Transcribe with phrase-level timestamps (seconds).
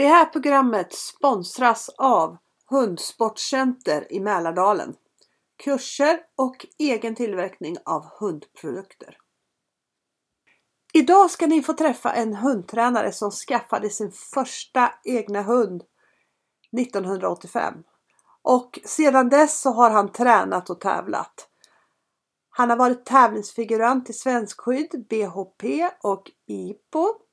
[0.00, 2.36] Det här programmet sponsras av
[2.70, 4.94] Hundsportcenter i Mälardalen.
[5.64, 9.18] Kurser och egen tillverkning av hundprodukter.
[10.92, 15.82] Idag ska ni få träffa en hundtränare som skaffade sin första egna hund
[16.78, 17.74] 1985.
[18.42, 21.48] Och sedan dess så har han tränat och tävlat.
[22.50, 27.29] Han har varit tävlingsfigurant i Svenskskydd, BHP och IPO.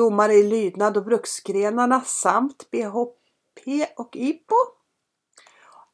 [0.00, 4.54] Domare i lydnad och bruksgrenarna samt BHP och IPO.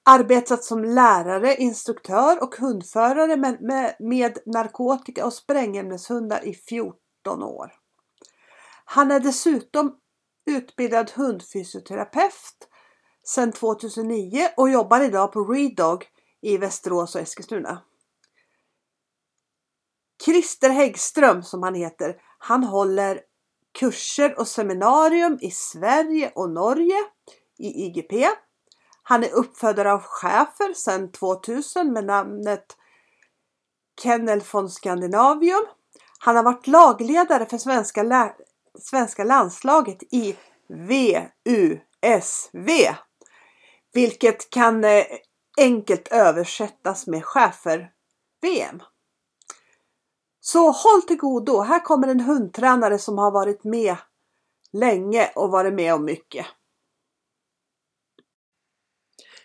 [0.04, 7.72] Arbetat som lärare, instruktör och hundförare med, med, med narkotika och sprängämneshundar i 14 år.
[8.84, 9.96] Han är dessutom
[10.46, 12.68] utbildad hundfysioterapeut
[13.23, 16.04] sedan 2009 och jobbar idag på Redog
[16.42, 17.82] i Västerås och Eskilstuna.
[20.24, 23.20] Christer Häggström som han heter, han håller
[23.76, 27.04] kurser och seminarium i Sverige och Norge
[27.58, 28.12] i IGP.
[29.02, 32.76] Han är uppfödare av schäfer sedan 2000 med namnet
[34.02, 35.66] Kennel von Scandinavium.
[36.18, 38.34] Han har varit lagledare för svenska, lä
[38.78, 40.36] svenska landslaget i
[40.68, 41.80] VUSV.
[43.92, 45.04] Vilket kan eh,
[45.58, 48.82] enkelt översättas med schäfer-VM.
[50.46, 51.60] Så håll till godo.
[51.60, 53.96] Här kommer en hundtränare som har varit med
[54.72, 56.46] länge och varit med om mycket.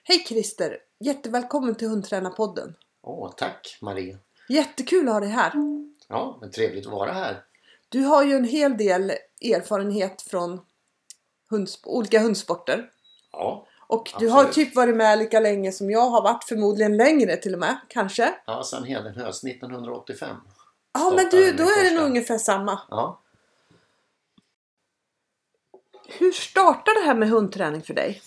[0.03, 0.77] Hej Christer!
[0.99, 2.75] Jättevälkommen till Hundtränarpodden.
[3.01, 4.17] Åh, tack Marie.
[4.49, 5.53] Jättekul att ha dig här.
[6.07, 7.43] Ja, men trevligt att vara här.
[7.89, 10.61] Du har ju en hel del erfarenhet från
[11.49, 12.89] hundsp olika hundsporter.
[13.31, 14.33] Ja, Och du Absolut.
[14.33, 17.77] har typ varit med lika länge som jag har varit, förmodligen längre till och med,
[17.89, 18.33] kanske.
[18.45, 20.35] ja sen Hedenhös 1985.
[20.93, 22.79] Ja, men du, då är det nog ungefär samma.
[22.89, 23.21] Ja,
[26.07, 28.21] Hur startade det här med hundträning för dig?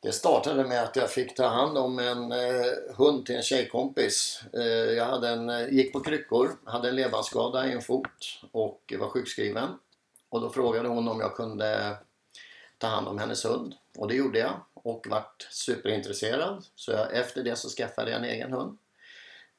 [0.00, 4.42] det startade med att jag fick ta hand om en eh, hund till en tjejkompis.
[4.52, 4.62] Eh,
[4.96, 9.08] jag hade en, eh, gick på kryckor, hade en leverskada i en fot och var
[9.08, 9.68] sjukskriven.
[10.28, 11.96] Och då frågade hon om jag kunde
[12.78, 13.74] ta hand om hennes hund.
[13.96, 16.64] Och det gjorde jag och vart superintresserad.
[16.74, 18.78] Så jag, efter det så skaffade jag en egen hund.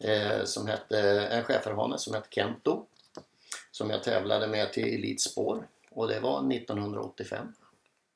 [0.04, 2.86] Eh, som hette, en schäferhane som hette Kento.
[3.72, 5.68] Som jag tävlade med till Elitspår.
[5.92, 7.54] Och det var 1985.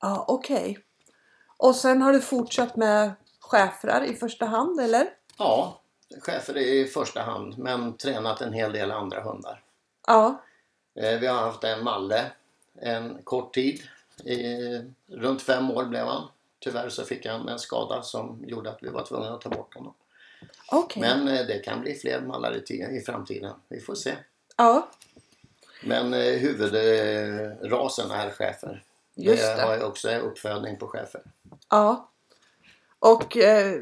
[0.02, 0.80] Ja, okej.
[1.58, 5.10] Och sen har du fortsatt med schäfrar i första hand, eller?
[5.38, 5.82] Ja,
[6.22, 9.64] chefer i första hand men tränat en hel del andra hundar.
[10.08, 10.42] Ja.
[10.96, 12.32] Eh, Vi har haft en Malle
[12.76, 13.82] en kort tid.
[14.24, 14.38] I,
[15.08, 16.28] runt fem år blev han.
[16.60, 19.76] Tyvärr så fick han en skada som gjorde att vi var tvungna att ta bort
[19.76, 19.94] honom.
[20.72, 21.02] Okej.
[21.02, 23.54] Men eh, det kan bli fler mallar i, ti- i framtiden.
[23.68, 24.16] Vi får se.
[24.58, 24.90] Ja,
[25.84, 28.84] Men eh, huvudrasen är chefer.
[29.16, 29.62] Just det det.
[29.62, 31.22] har ju också uppfödning på chefer.
[31.70, 32.10] ja.
[33.00, 33.82] Och eh,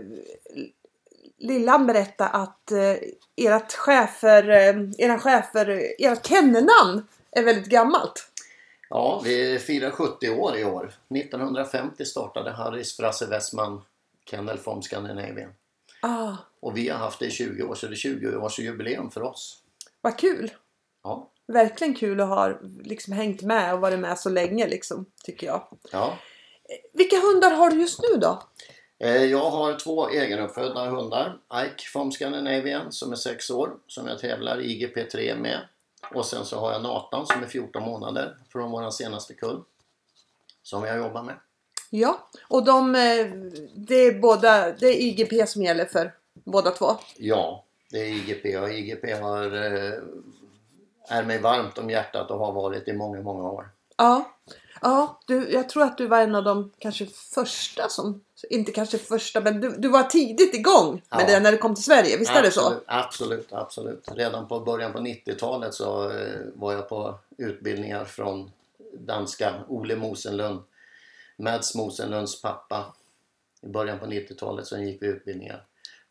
[1.38, 2.96] Lillan berättade att eh,
[3.36, 8.28] ert chefer, eh, era chefer, ert kennelnamn är väldigt gammalt.
[8.90, 10.94] Ja, vi firar 70 år i år.
[11.16, 13.82] 1950 startade Harris Frasse Westman
[14.26, 15.54] Kennel from Scandinavian.
[16.02, 19.58] Ah, Och vi har haft det i 20 år, så det är 20-årsjubileum för oss.
[20.02, 20.52] vad kul!
[21.04, 25.48] Ja, Verkligen kul att ha liksom, hängt med och varit med så länge liksom, tycker
[25.48, 25.68] jag.
[25.92, 26.18] ja.
[26.94, 28.44] Vilka hundar har du just nu då?
[29.00, 31.40] Eh, Jag har två egenuppfödda hundar.
[31.66, 35.60] Ike from Scandinavian som är 6 år, som jag tävlar i IGP3 med.
[36.14, 39.64] Och sen så har jag Nathan som är 14 månader från vår senaste kull.
[40.64, 41.36] Som jag jobbar med.
[41.94, 43.26] Ja, och de, eh,
[43.76, 46.98] det är båda, det är IGP som gäller för båda två.
[47.18, 49.94] Ja, det är IGP och IGP har, eh,
[51.10, 53.70] är mig varmt om hjärtat och har varit i många, många år.
[53.98, 54.32] Ja,
[54.82, 58.98] ja du, jag tror att du var en av de kanske första som, inte kanske
[58.98, 61.28] första, men du, du var tidigt igång med Ja.
[61.28, 62.62] det när du kom till Sverige, visst är det så?
[62.62, 64.08] Absolut, absolut, absolut.
[64.16, 68.52] Redan på början på 90-talet så eh, var jag på utbildningar från
[68.94, 70.60] danska Ole Mosenlund.
[71.38, 72.94] Mads Mosenlunds pappa.
[73.62, 75.66] I början på 90-talet så gick vi utbildningar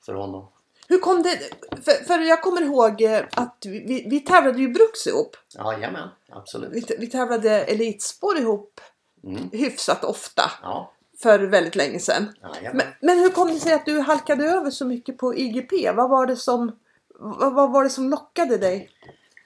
[0.07, 0.49] för honom.
[0.89, 1.39] Hur kom det,
[1.83, 5.37] för, för jag kommer ihåg eh, att vi, vi, tävlade ju Bruks ihop.
[5.55, 6.71] Jajamän, absolut.
[6.73, 8.81] Vi, vi tävlade elitspår ihop
[9.25, 9.51] Mm.
[9.53, 12.35] hyfsat ofta Ja, för väldigt länge sedan.
[12.43, 12.77] jajamän.
[12.77, 15.73] Men, men hur kom det sig att du halkade över så mycket på IGP?
[15.95, 16.79] Vad var det som,
[17.15, 18.91] vad, vad var det som lockade dig?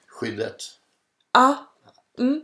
[0.07, 0.55] Skyddet.
[1.33, 1.55] Ja,
[2.19, 2.41] mm,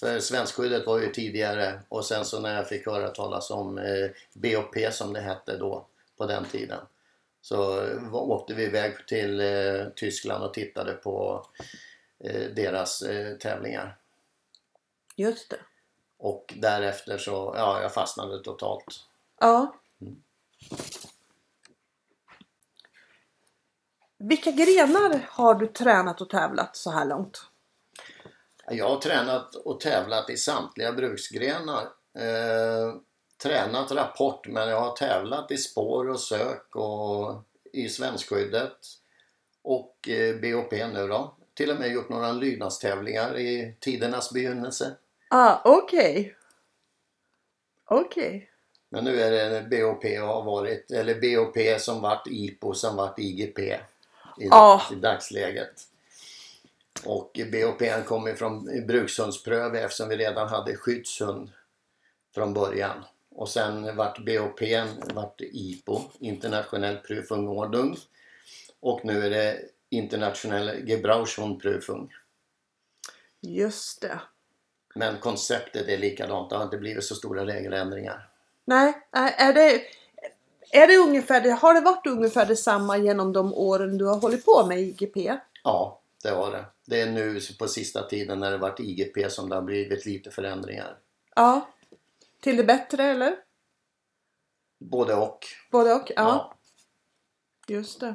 [0.00, 4.10] För svenskskyddet var ju tidigare och sen så när jag fick höra talas om eh,
[4.32, 5.86] BOP som det hette då
[6.16, 6.80] på den tiden.
[7.40, 11.46] Så eh, åkte vi iväg till eh, Tyskland och tittade på
[12.18, 13.02] eh, deras
[13.40, 13.96] tävlingar.
[15.16, 15.60] just det.
[16.18, 19.06] Och därefter så, ja, jag fastnade totalt.
[19.40, 19.74] Ja.
[20.00, 20.22] Mm.
[24.18, 27.49] Vilka grenar har du tränat och tävlat så här långt?
[28.70, 31.82] Jag har tränat och tävlat i samtliga bruksgrenar.
[32.18, 32.94] Eh,
[33.42, 38.76] tränat rapport men jag har tävlat i spår och sök och i svenskskyddet
[39.62, 41.34] och eh, BOP nu då.
[41.54, 44.96] Till och med gjort några lydnadstävlingar i tidernas begynnelse.
[45.28, 46.36] Ah, okej.
[47.84, 48.50] Okej.
[48.88, 53.58] Men nu är det BOP har varit, eller BOP som vart IPO som vart IGP
[53.60, 53.78] i,
[54.36, 54.82] Ja.
[54.92, 55.89] i dagsläget.
[57.04, 61.50] Och BOP kommer från brukshundspröv eftersom vi redan hade skyddshund
[62.34, 63.04] från början.
[63.30, 64.60] Och sen vart BOP
[65.14, 67.96] vart IPO, internationell Prüfungordnung.
[68.80, 69.60] Och nu är det
[69.90, 72.08] internationell Gebrauchshundprüfung.
[73.40, 74.20] Just det.
[74.94, 78.28] Men konceptet är likadant, det har inte blivit så stora regeländringar.
[78.64, 79.82] Nej, är det,
[80.70, 84.66] är det ungefär, har det varit ungefär detsamma genom de åren du har hållit på
[84.66, 85.16] med IGP?
[85.64, 86.64] Ja, det var det.
[86.90, 90.30] Det är nu på sista tiden när det varit IGP som det har blivit lite
[90.30, 90.98] förändringar.
[91.34, 91.68] Ja.
[92.40, 93.36] Till det bättre eller?
[94.78, 95.46] Både och.
[95.70, 96.10] Både och?
[96.16, 96.54] Ja,
[97.66, 98.14] just det.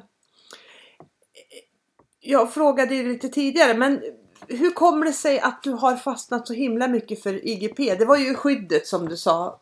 [2.19, 4.03] Jag frågade ju lite tidigare men
[4.47, 7.95] hur kommer det sig att du har fastnat så himla mycket för IGP?
[7.95, 9.59] Det var ju skyddet som du sa.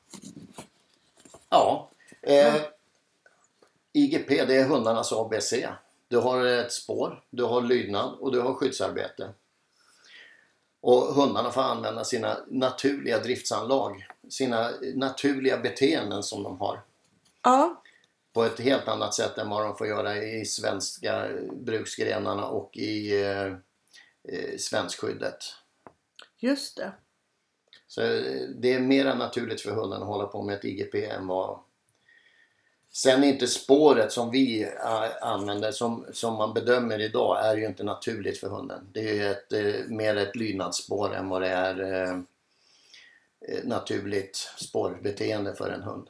[1.50, 1.90] Ja.
[2.22, 2.56] Eh,
[3.94, 5.54] IGP det är hundarnas ABC.
[6.14, 9.34] Du har ett spår, du har lydnad och du har skyddsarbete.
[10.82, 14.08] Och hundarna får använda sina naturliga driftsanlag.
[14.30, 16.82] Sina naturliga beteenden som de har.
[17.44, 17.84] Ja,
[18.34, 23.22] På ett helt annat sätt än vad de får göra i svenska bruksgrenarna och i
[23.22, 23.48] eh,
[24.34, 25.44] eh, svenskskyddet.
[26.40, 26.92] just det.
[27.88, 31.28] Så eh, det är mer naturligt för hunden att hålla på med ett IGP än
[31.28, 31.60] vad...
[32.96, 37.66] Sen är inte spåret som vi äh, använder, som, som man bedömer idag, är ju
[37.66, 38.88] inte naturligt för hunden.
[38.92, 42.12] Det är ju ett, eh, mer ett lydnadsspår än vad det är eh,
[43.48, 46.08] eh, naturligt spårbeteende för en hund.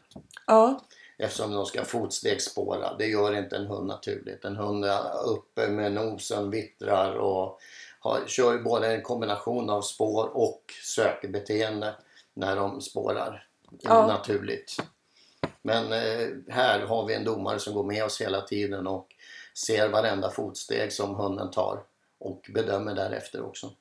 [0.47, 0.81] Ja,
[1.17, 2.93] Eftersom de ska fotstegsspåra.
[2.97, 4.45] Det gör inte en hund naturligt.
[4.45, 7.59] En hund är uppe med nosen, vittrar och
[7.99, 11.95] har, kör både en kombination av spår och sökbeteende
[12.33, 13.47] när de spårar
[13.81, 14.07] Ja.
[14.07, 14.77] naturligt.
[15.61, 19.07] Men eh, här har vi en domare som går med oss hela tiden och
[19.57, 21.83] ser varenda fotsteg som hunden tar
[22.19, 23.73] och bedömer därefter också.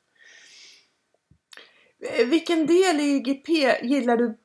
[2.00, 3.48] Eh, Vilken del i IGP
[3.82, 4.38] gillar du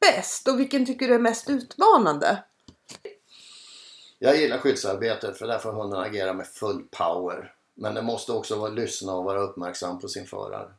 [0.00, 2.42] bäst och vilken tycker du är mest utmanande?
[4.18, 7.54] Jag gillar skyddsarbetet för där får hunden agera med full power.
[7.74, 10.72] Men det måste också vara lyssna och vara uppmärksam på sin förare.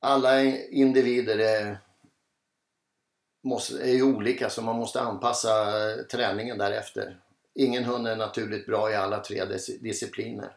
[0.00, 1.80] Alla individer är,
[3.42, 5.50] måste, är ju olika så man måste anpassa
[5.90, 7.20] eh, träningen därefter.
[7.54, 10.56] Ingen hund är naturligt bra i alla tre dis- discipliner.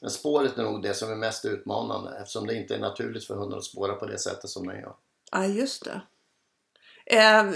[0.00, 3.34] Men spåret är nog det som är mest utmanande eftersom det inte är naturligt för
[3.34, 4.94] hunden att spåra på det sättet som den gör.
[5.32, 6.00] Ja, just det.
[7.06, 7.50] Eh,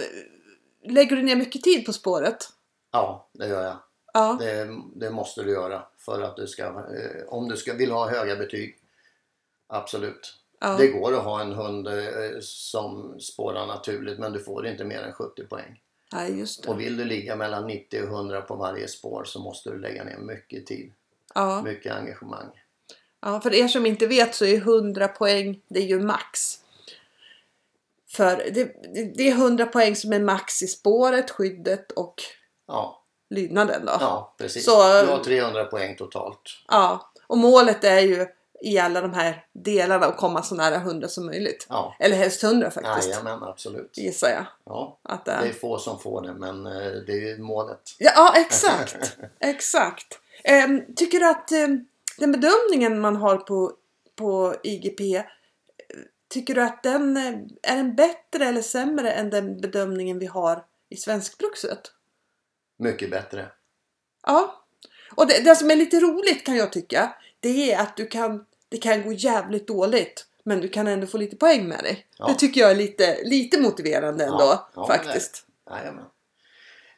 [0.84, 2.36] lägger du ner mycket tid på spåret?
[2.90, 3.76] Ja, det gör jag.
[4.12, 7.90] Ja, Det, det måste du göra för att du ska, eh, om du ska, vill
[7.90, 8.78] ha höga betyg.
[9.66, 10.34] Absolut.
[10.60, 10.76] Ja.
[10.78, 11.94] Det går att ha en hund eh,
[12.40, 15.80] som spårar naturligt men du får inte mer än 70 poäng.
[16.12, 16.68] ja just det.
[16.68, 20.04] Och vill du ligga mellan 90 och 100 på varje spår så måste du lägga
[20.04, 20.92] ner mycket tid,
[21.34, 21.62] Ja.
[21.62, 22.46] mycket engagemang.
[23.20, 26.58] Ja, för er som inte vet så är 100 poäng, det är ju max.
[28.08, 32.14] För det, det- det är 100 poäng som är max i spåret, skyddet och
[32.68, 33.92] Ja, lydnaden då.
[34.00, 34.64] ja precis.
[34.64, 36.40] Så- Du har 300 poäng totalt.
[36.68, 38.26] Ja, Och målet är ju
[38.60, 41.66] i alla de här delarna att komma så nära 100 som möjligt.
[41.68, 43.08] Ja, Eller helst 100 faktiskt.
[43.08, 43.98] jajamän absolut.
[43.98, 44.46] Gissar jag.
[44.64, 45.48] Ja, Att det det är.
[45.48, 46.72] är få som får det men eh,
[47.06, 47.80] det är ju målet.
[47.98, 49.16] Ja, ja exakt.
[49.40, 50.18] exakt.
[50.44, 51.86] Ehm, tycker du att ehm,
[52.18, 53.72] den bedömningen man har på,
[54.16, 55.22] på IGP eh,
[56.28, 57.34] Tycker du att den eh,
[57.72, 61.80] är den bättre eller sämre än den bedömningen vi har i svenskbruksvet?
[62.78, 63.48] Mycket bättre.
[64.26, 64.64] Ja.
[65.16, 68.44] Och det, det som är lite roligt kan jag tycka Det är att du kan
[68.68, 72.06] Det kan gå jävligt dåligt Men du kan ändå få lite poäng med dig.
[72.18, 72.26] Ja.
[72.26, 74.38] Det tycker jag är lite, lite motiverande ändå.
[74.38, 75.46] Ja, ja, faktiskt.
[75.70, 76.04] Jajamän.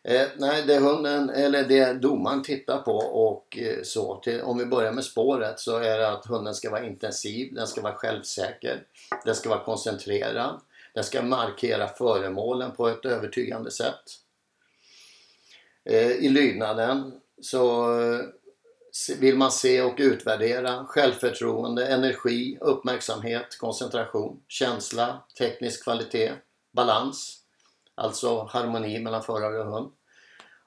[0.08, 4.20] Eh, nej, det hunden, eller det domaren tittar på och eh, så.
[4.24, 7.66] Till, om vi börjar med spåret så är det att hunden ska vara intensiv, den
[7.66, 8.82] ska vara självsäker,
[9.24, 10.60] den ska vara koncentrerad,
[10.94, 14.04] den ska markera föremålen på ett övertygande sätt.
[15.84, 18.20] Eh, I lydnaden så eh,
[19.18, 26.32] vill man se och utvärdera självförtroende, energi, uppmärksamhet, koncentration, känsla, teknisk kvalitet,
[26.72, 27.38] balans,
[27.94, 29.92] alltså harmoni mellan förare och hund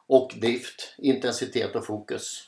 [0.07, 2.47] och drift, intensitet och fokus.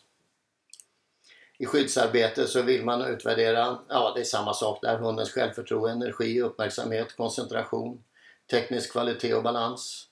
[1.57, 6.41] I skyddsarbete så vill man utvärdera, ja det är samma sak där, hundens självförtroende, energi,
[6.41, 8.03] uppmärksamhet, koncentration,
[8.51, 10.07] teknisk kvalitet och balans.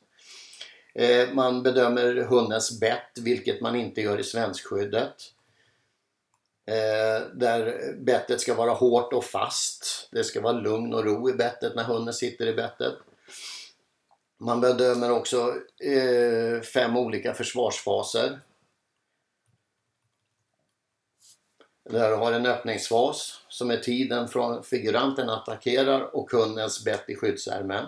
[0.96, 5.16] Eh, man bedömer hundens bett, vilket man inte gör i svenskskyddet.
[6.72, 10.10] Eh, där bettet ska vara hårt och fast.
[10.12, 12.94] Det ska vara lugn och ro i bettet när hunden sitter i bettet.
[14.40, 18.40] Man bedömer också eh, fem olika försvarsfaser.
[21.90, 27.86] Där har en öppningsfas som är tiden från figuranten attackerar och hundens bett i skyddsärmen.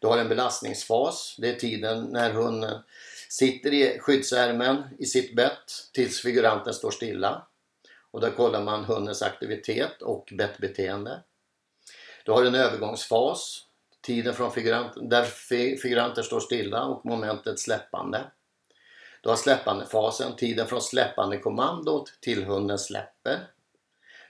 [0.00, 2.82] Du har en belastningsfas, det är tiden när hunden
[3.28, 7.46] sitter i skyddsärmen i sitt bett tills figuranten står stilla.
[8.14, 11.22] Och där kollar man hundens aktivitet och bettbeteende.
[12.24, 13.64] Du har en övergångsfas,
[14.00, 15.24] tiden från figuranten, där
[15.76, 18.24] figuranten står stilla och momentet släppande.
[19.20, 23.38] Du har släppandefasen, tiden från släppande kommandot till hunden släpper.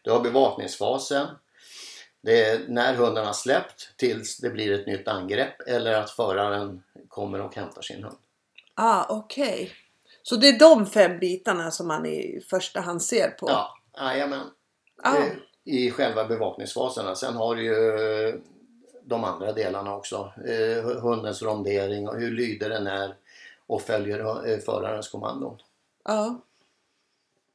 [0.02, 1.26] Du har bevakningsfasen,
[2.20, 6.82] det är när hunden har släppt tills det blir ett nytt angrepp eller att föraren
[7.08, 8.18] kommer och hämtar sin hund.
[8.74, 9.44] Ah, okej.
[9.44, 9.70] Okay.
[10.26, 13.46] Så det är de fem bitarna som man i första hand ser på?
[13.48, 14.46] Ja, jajamän.
[15.02, 15.16] Ah.
[15.64, 17.14] I själva bevakningsfaserna.
[17.14, 18.42] Sen har du ju
[19.04, 20.32] de andra delarna också.
[20.46, 23.16] Eh, hundens rondering och hur lyder den är
[23.66, 25.58] och följer eh, förarens kommandon.
[26.04, 26.40] Ja.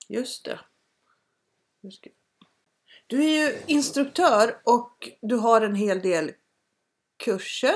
[0.08, 0.60] Just det.
[3.08, 6.32] Du är ju instruktör och du har en hel del
[7.18, 7.76] kurser.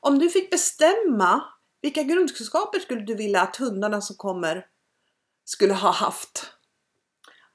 [0.00, 1.44] Om du fick bestämma,
[1.84, 4.66] vilka grundkunskaper skulle du vilja att hundarna som kommer
[5.44, 6.46] skulle ha haft?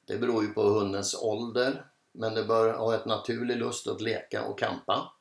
[0.07, 4.43] Det beror ju på hundens ålder, men det bör ha ett naturlig lust att leka
[4.43, 5.11] och kampa.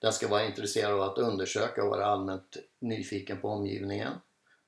[0.00, 4.12] Den ska vara intresserad av att undersöka och vara allmänt nyfiken på omgivningen.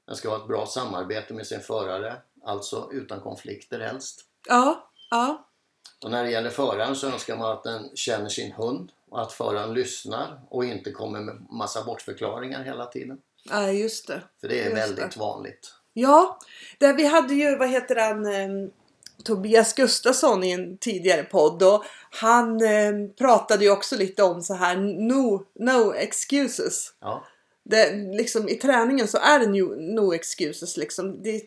[0.06, 4.20] Den ska ha ett bra samarbete med sin förare, alltså utan konflikter helst.
[4.48, 5.48] Ja, ja.
[6.04, 9.32] Och när det gäller föraren så önskar man att den känner sin hund och att
[9.32, 13.20] föraren lyssnar och inte kommer med massa bortförklaringar hela tiden.
[13.50, 14.22] Ja, just det.
[14.40, 15.20] För det är just väldigt det.
[15.20, 15.74] vanligt.
[15.92, 16.38] Ja,
[16.78, 18.68] där vi hade ju, vad heter han, eh,
[19.24, 24.54] Tobias Gustafsson i en tidigare podd och han eh, pratade ju också lite om så
[24.54, 26.94] här no, no excuses.
[27.00, 27.24] Ja.
[27.64, 31.22] Det, liksom, I träningen så är det no, no excuses liksom.
[31.22, 31.42] Det,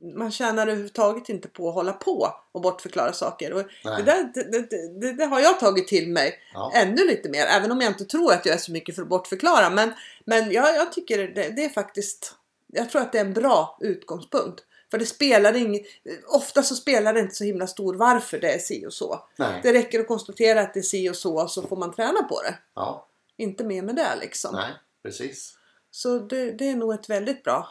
[0.00, 3.52] man tjänar överhuvudtaget inte på att hålla på och bortförklara saker.
[3.52, 6.72] Och det, där, det, det, det, har jag tagit till mig ja.
[6.74, 7.46] ännu lite mer.
[7.46, 9.70] Även om jag inte tror att jag är så mycket för att bortförklara.
[9.70, 9.92] Men,
[10.24, 12.34] men jag, jag tycker det, är faktiskt...
[12.66, 14.64] Jag tror att det är en bra utgångspunkt.
[14.90, 15.80] För det spelar ing,
[16.26, 19.24] ofta så spelar det inte så himla stor varför det är si och så.
[19.36, 19.60] Nej.
[19.62, 22.42] Det räcker att konstatera att det är si och så så får man träna på
[22.42, 22.54] det.
[22.74, 23.08] Ja.
[23.36, 24.54] Inte mer med det liksom.
[24.54, 25.54] Nej, precis.
[25.90, 27.68] Så det, det är nog ett väldigt bra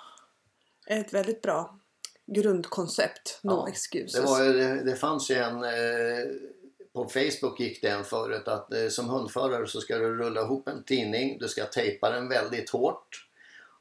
[0.87, 1.76] ett väldigt bra
[2.27, 3.39] grundkoncept.
[3.41, 4.13] No ja, excuses.
[4.13, 5.69] Det, var, det, det fanns ju en eh,
[6.93, 10.67] på Facebook gick det en förut att eh, som hundförare så ska du rulla ihop
[10.67, 11.37] en tidning.
[11.39, 13.27] Du ska tejpa den väldigt hårt.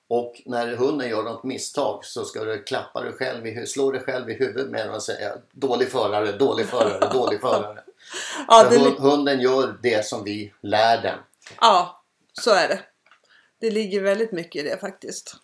[0.08, 4.00] Och när hunden gör något misstag så ska du klappa dig själv i, slå dig
[4.00, 7.82] själv i huvudet med den och säga dålig förare, dålig förare, dålig förare.
[8.48, 8.78] ja, det...
[8.98, 11.18] Hunden gör det som vi lär den.
[11.60, 12.80] Ja, så är det.
[13.60, 15.36] Det ligger väldigt mycket i det faktiskt.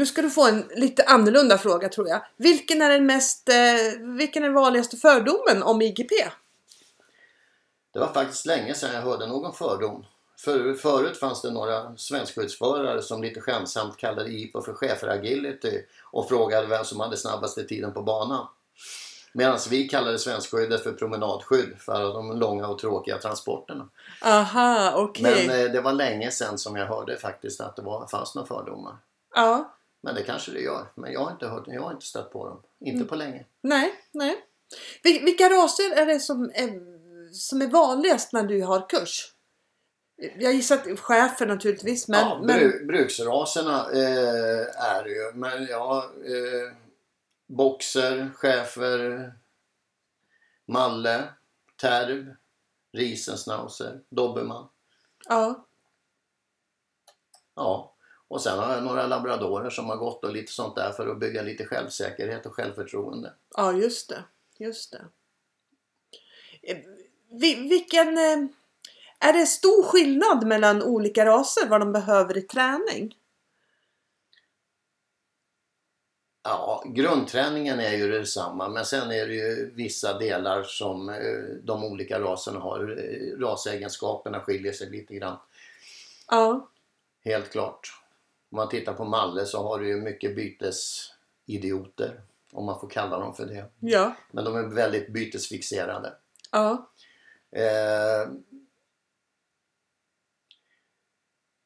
[0.00, 2.22] Nu ska du få en lite annorlunda fråga tror jag.
[2.36, 6.10] Vilken är den mest, eh, vilken är den vanligaste fördomen om IGP?
[7.92, 10.04] Det var faktiskt länge sedan jag hörde någon fördom.
[10.38, 16.66] För, förut fanns det några svenskskyddsförare som lite skämtsamt kallade IPO för schäferagility och frågade
[16.66, 18.46] vem som hade snabbaste tiden på banan.
[19.32, 23.88] Medan vi kallade svenskskyddet för promenadskydd för de långa och tråkiga transporterna.
[24.24, 25.32] Aha, okej.
[25.32, 25.46] Okay.
[25.46, 28.48] Men eh, det var länge sedan som jag hörde faktiskt att det var, fanns några
[28.48, 28.96] fördomar.
[29.34, 29.76] Ja.
[30.02, 30.92] Men det kanske det gör.
[30.94, 32.62] Men jag har inte, hört, jag har inte stött på dem.
[32.80, 33.08] Inte mm.
[33.08, 33.46] på länge.
[33.60, 34.44] Nej, nej.
[35.02, 36.80] Vilka raser är det som är,
[37.32, 39.34] som är vanligast när du har kurs?
[40.16, 42.08] Jag gissar att chefer naturligtvis.
[42.08, 42.86] Men, ja, men...
[42.86, 45.32] bruksraserna eh, är det ju.
[45.34, 46.76] Men ja, eh,
[47.46, 49.32] boxer, chefer,
[50.66, 51.28] malle,
[51.80, 52.34] terv,
[52.92, 54.68] riesenschnauzer, dobermann.
[55.28, 55.66] Ja.
[57.54, 57.89] Ja.
[58.30, 61.20] Och sen har jag några labradorer som har gått och lite sånt där för att
[61.20, 63.32] bygga lite självsäkerhet och självförtroende.
[63.56, 64.24] Ja, just det.
[64.58, 65.04] Just det.
[66.62, 66.78] Eh,
[67.68, 68.18] vilken...
[68.18, 68.38] Eh,
[69.22, 73.14] är det stor skillnad mellan olika raser vad de behöver i träning?
[76.84, 81.16] grundträningen är ju detsamma men sen är det ju vissa delar som eh,
[81.62, 82.78] de olika raserna har.
[83.40, 85.36] Rasegenskaperna skiljer sig lite grann.
[86.28, 86.68] Ja.
[87.24, 88.00] Helt klart.
[88.50, 92.20] Om man tittar på Malle så har du ju mycket bytesidioter.
[92.52, 93.64] Om man får kalla dem för det.
[93.80, 94.14] Ja.
[94.30, 96.12] Men de är väldigt bytesfixerade.
[96.52, 96.90] Ja.
[97.50, 98.30] Eh,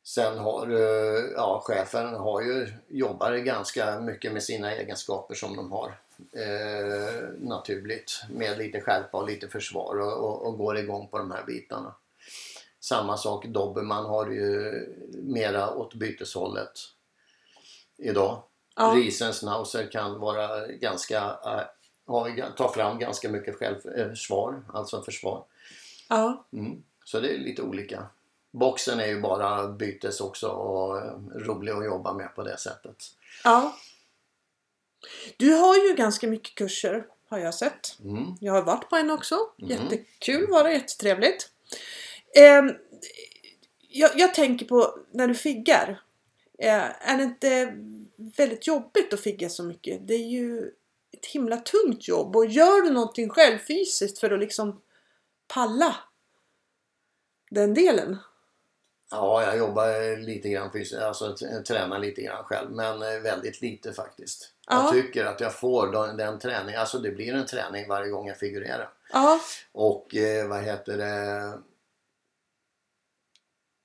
[0.05, 5.73] sen har eh, ja, chefen har ju, jobbar ganska mycket med sina egenskaper som de
[5.73, 6.01] har.
[6.33, 8.23] Eh, naturligt.
[8.31, 11.95] Med lite skärpa och lite försvar och, och, och går igång på de här bitarna.
[12.85, 14.73] Samma sak Dobermann har ju
[15.13, 16.73] mera åt byteshållet
[17.97, 18.43] idag.
[18.77, 18.95] Ja.
[18.97, 21.39] Riesenschnauzer kan vara ganska,
[22.07, 25.45] äh, ta fram ganska mycket självförsvar, alltså försvar.
[26.09, 26.45] Ja.
[26.53, 26.83] Mm.
[27.05, 28.07] Så det är lite olika.
[28.51, 32.97] Boxen är ju bara bytes också och eh, rolig att jobba med på det sättet.
[33.45, 33.77] ja.
[35.37, 37.99] Du har ju ganska mycket kurser har jag sett.
[38.05, 38.37] Mm.
[38.41, 39.35] Jag har varit på en också.
[39.57, 39.71] Mhm.
[39.71, 41.51] Jättekul var det, jättetrevligt.
[42.35, 42.73] Ehm,
[43.89, 46.01] jag, jag tänker på när du figgar.
[46.59, 47.75] Eh, är det inte
[48.17, 50.09] väldigt jobbigt att figga så mycket?
[50.09, 50.71] Det är ju
[51.13, 52.37] ett himla tungt jobb.
[52.37, 54.81] Och gör du någonting själv fysiskt för att liksom
[55.49, 55.97] palla
[57.51, 58.17] den delen?
[59.11, 61.37] Ja, jag jobbar lite grann fysiskt, alltså
[61.67, 64.51] tränar lite grann själv men eh, väldigt lite faktiskt.
[64.67, 64.83] Ja.
[64.85, 68.29] Jag tycker att jag får den, den träning, alltså det blir en träning varje gång
[68.29, 68.93] jag figurerar.
[69.13, 69.41] Ja,
[69.73, 71.53] Och eh, vad heter det?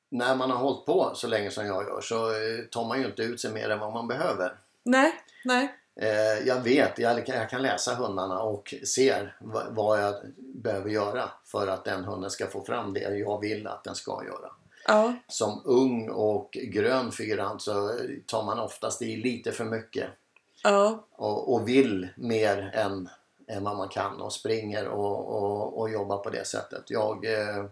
[0.10, 3.06] När man har hållit på så länge som jag gör så eh, tar man ju
[3.06, 4.60] inte ut sig mer än vad man behöver.
[4.84, 5.14] nej,
[5.46, 5.76] nej.
[6.02, 9.38] Eh, jag vet, jag, kan- läsa hundarna och ser
[9.76, 13.84] vad, jag behöver göra för att den hunden ska få fram det jag vill att
[13.84, 14.52] den ska göra.
[14.88, 17.92] Ja, Som ung och grön figurant så
[18.26, 20.08] tar man oftast i lite för mycket
[20.64, 23.10] ja, och, och vill mer än,
[23.48, 26.84] än vad man kan och springer och, och, och jobbar på det sättet.
[26.88, 27.66] Jag, eh,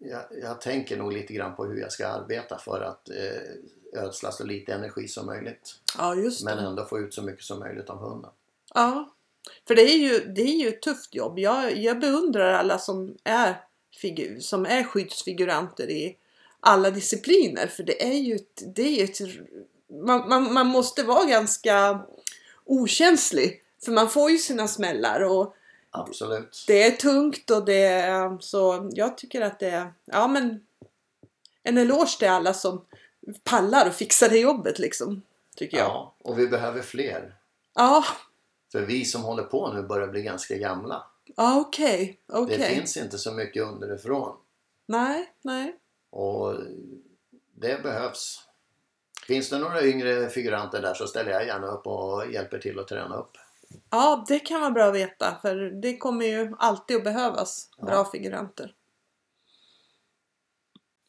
[0.00, 4.32] jag, jag tänker nog lite grann på hur jag ska arbeta för att eh, ödsla
[4.32, 5.74] så lite energi som möjligt.
[5.98, 8.30] ja Men ändå få ut så mycket som möjligt av hunden.
[8.74, 9.14] Ja.
[9.66, 11.38] För det är ju, det är ju ett tufft jobb.
[11.38, 13.54] Jag, jag beundrar alla som är,
[14.00, 16.16] figur, som är skyddsfiguranter i
[16.60, 17.66] alla discipliner.
[17.66, 19.18] För det är ju ett, det är ett,
[20.06, 22.00] man, man, man måste vara ganska
[22.64, 23.62] okänslig.
[23.84, 25.54] För man får ju sina smällar och
[25.90, 26.64] Absolut.
[26.66, 30.66] det är tungt och det är, så jag tycker att det är, ja men
[31.62, 32.84] en eloge till alla som
[33.44, 35.22] pallar och fixar det jobbet liksom.
[35.56, 35.86] Tycker jag.
[35.86, 37.34] Ja, och vi behöver fler.
[37.74, 38.04] Ja,
[38.72, 41.06] För vi som håller på nu börjar bli ganska gamla.
[41.36, 42.20] ja okej.
[42.28, 42.58] okej.
[42.58, 44.36] Det finns inte så mycket underifrån.
[44.86, 45.76] Nej, nej.
[46.10, 46.54] Och
[47.54, 48.46] det behövs.
[49.26, 52.88] Finns det några yngre figuranter där så ställer jag gärna upp och hjälper till att
[52.88, 53.36] träna upp.
[53.90, 57.84] Ja, det kan vara bra att veta för det kommer ju alltid att behövas Ja.
[57.84, 58.74] bra figuranter.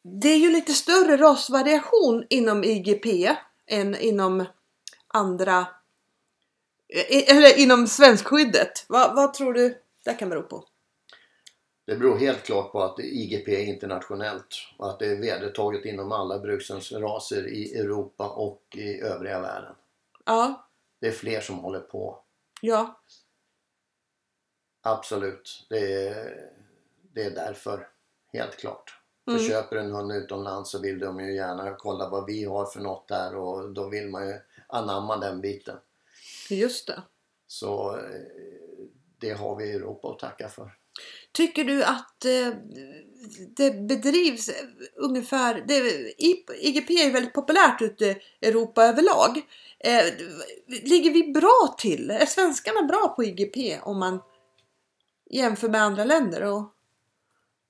[0.04, 4.44] Det är ju lite större rasvariation inom IGP än inom
[5.06, 5.58] andra
[6.88, 8.84] eh, eller inom svenskskyddet.
[8.88, 10.64] Vad, vad tror du det kan bero på?
[11.86, 16.12] Det beror helt klart på att IGP är internationellt och att det är vedertaget inom
[16.12, 19.74] alla bruksraser i Europa och i övriga världen.
[20.24, 20.68] Ja,
[21.00, 22.21] Det är fler som håller på.
[22.62, 23.00] Ja,
[24.82, 25.66] Absolut.
[25.68, 26.50] Det är,
[27.14, 27.88] det är därför.
[28.32, 28.98] Helt klart.
[29.24, 29.44] För Mm.
[29.48, 33.08] köper en hund utomlands så vill de ju gärna kolla vad vi har för något
[33.08, 34.34] där och då vill man ju
[34.66, 35.76] anamma den biten.
[36.50, 37.02] just det.
[37.46, 38.04] Så eh,
[39.18, 40.70] det har vi i Europa att tacka för.
[41.32, 42.54] Tycker du att eh,
[43.56, 44.50] det bedrivs
[44.94, 45.64] ungefär...
[45.68, 45.78] Det,
[46.58, 48.04] IGP är väldigt populärt ute
[48.40, 49.42] i Europa överlag.
[49.84, 50.04] Eh,
[50.66, 52.10] ligger vi bra till?
[52.10, 54.22] Är svenskarna bra på IGP om man
[55.30, 56.42] jämför med andra länder?
[56.42, 56.64] Och,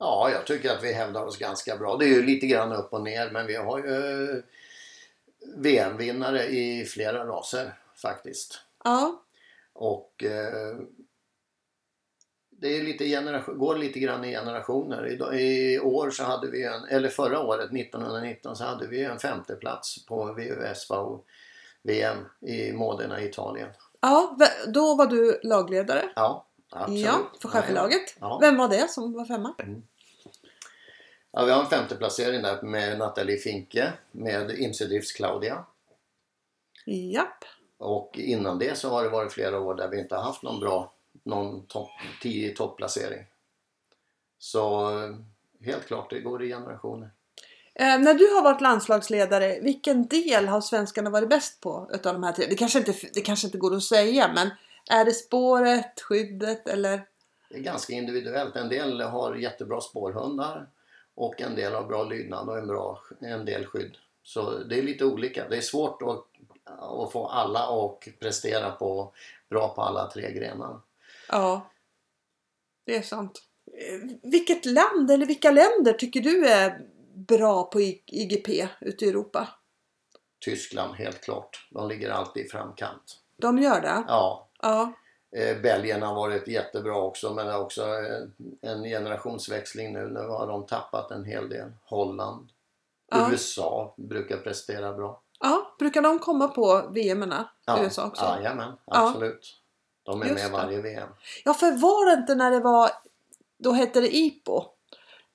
[0.02, 1.96] Ja, jag tycker att vi hävdar oss ganska bra.
[1.96, 4.42] Det är ju lite grann upp och ner men vi har ju eh,
[5.56, 8.60] VM-vinnare i flera raser faktiskt.
[8.84, 9.22] ja,
[9.72, 10.76] Och eh,
[12.50, 15.32] det är lite går lite grann i generationer.
[15.34, 19.18] I, I år så hade vi en, eller förra året 1919 så hade vi en
[19.18, 20.94] femteplats på VUSV
[21.82, 23.68] VM i Modena i Italien.
[24.00, 24.36] ja,
[24.68, 26.08] då var du lagledare.
[26.16, 27.04] Ja, absolut.
[27.04, 28.16] Ja, för cheflaget.
[28.20, 28.38] Ja.
[28.42, 29.54] Vem var det som var femma?
[31.30, 35.64] Ja, vi har en femteplacering där med Nathalie Finke med Imsedrifts Claudia.
[36.86, 37.44] Japp.
[37.78, 40.60] Och innan det så har det varit flera år där vi inte har haft någon
[40.60, 40.92] bra
[41.22, 41.90] någon topp,
[42.22, 43.26] 10 topplacering.
[44.38, 45.16] Så eh,
[45.60, 47.10] helt klart, det går i generationer.
[47.74, 52.22] Eh, när du har varit landslagsledare, vilken del har svenskarna varit bäst på utav de
[52.22, 52.46] här tre?
[52.48, 54.50] Det kanske, inte, det kanske inte går att säga, men
[54.90, 57.06] är det spåret, skyddet eller?
[57.48, 58.56] Det är ganska individuellt.
[58.56, 60.66] En del har jättebra spårhundar
[61.14, 63.96] och en del har bra lydnad och en, bra, en del skydd.
[64.22, 65.48] Så det är lite olika.
[65.48, 66.24] Det är svårt att,
[66.78, 69.12] att få alla att prestera på,
[69.48, 70.80] bra på alla tre grenar.
[71.28, 71.70] Ja,
[72.84, 73.42] det är sant.
[73.66, 76.80] Eh, Vilket land eller vilka länder tycker du är
[77.14, 79.48] bra på IGP ute i Europa?
[80.44, 81.68] Tyskland helt klart.
[81.70, 83.18] De ligger alltid i framkant.
[83.36, 84.04] De gör det?
[84.08, 84.92] Ja, Ja.
[85.36, 90.08] eh, Belgien har varit jättebra också men det är också eh, en generationsväxling nu.
[90.08, 91.72] Nu har de tappat en hel del.
[91.84, 92.48] Holland.
[93.10, 93.30] Ja.
[93.30, 95.22] USA brukar prestera bra.
[95.40, 95.74] ja.
[95.78, 97.34] Brukar de komma på VM
[97.66, 98.24] Ja, USA också?
[98.24, 99.58] Jajamän, absolut.
[100.02, 101.08] De är Just med varje VM.
[101.44, 102.90] Ja, för var det inte när det var,
[103.58, 104.64] då hette det IPO.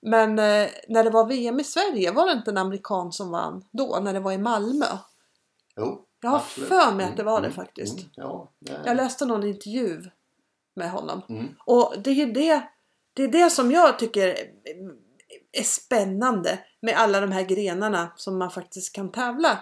[0.02, 3.66] Men eh, när det var VM i Sverige, var det inte en amerikan som vann
[3.72, 4.86] då, när det var i Malmö?
[5.76, 6.70] Jo, Jag har absolut.
[6.70, 7.98] för mig att det var det Mm, faktiskt.
[7.98, 10.02] mm, ja, det, Jag läste någon intervju
[10.76, 11.22] med honom.
[11.30, 12.62] mm, Och det är ju det,
[13.14, 14.38] det, är det som jag tycker
[15.52, 19.60] är spännande med alla de här grenarna som man faktiskt kan tävla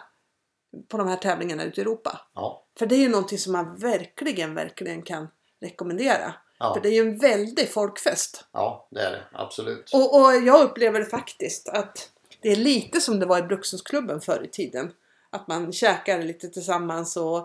[0.87, 2.21] på de här tävlingarna ute i Europa.
[2.33, 5.27] ja, För det är ju någonting som man verkligen, verkligen kan
[5.61, 6.33] rekommendera.
[6.59, 8.45] Ja, För det är ju en väldig folkfest.
[8.51, 9.23] ja, det är det.
[9.31, 9.91] Absolut.
[9.93, 12.09] Och, och jag upplever det faktiskt att
[12.41, 14.91] det är lite som det var i Brukshundsklubben förr i tiden.
[15.29, 17.37] Att man käkar lite tillsammans och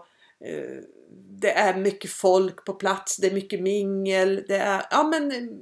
[0.44, 0.82] eh,
[1.30, 5.56] det är mycket folk på plats, det är mycket mingel, det är, ja men eh,